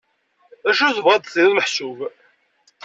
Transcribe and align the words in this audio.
D 0.63 0.67
acu 0.71 0.87
tebɣiḍ 0.95 1.15
ad 1.17 1.21
d-tiniḍ 1.23 1.53
meḥsub? 1.55 1.99